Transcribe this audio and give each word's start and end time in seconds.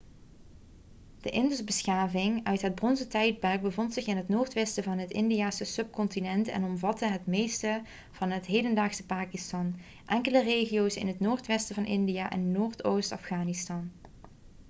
de 1.21 1.29
indusbeschaving 1.29 2.43
uit 2.45 2.61
het 2.61 2.75
bronzen 2.75 3.09
tijdperk 3.09 3.61
bevond 3.61 3.93
zich 3.93 4.07
in 4.07 4.17
het 4.17 4.27
noordwesten 4.29 4.83
van 4.83 4.97
het 4.97 5.11
indiase 5.11 5.63
subcontinent 5.65 6.47
en 6.47 6.63
omvatte 6.63 7.05
het 7.05 7.25
meeste 7.25 7.81
van 8.11 8.29
het 8.31 8.45
hedendaagse 8.45 9.05
pakistan 9.05 9.75
enkele 10.05 10.43
regio's 10.43 10.95
in 10.95 11.07
het 11.07 11.19
noordwesten 11.19 11.75
van 11.75 11.85
india 11.85 12.29
en 12.31 12.51
noordoost 12.51 13.11
afghanistan 13.11 13.91